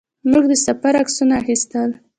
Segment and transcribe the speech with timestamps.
[0.29, 1.89] موږ د سفر عکسونه اخیستل.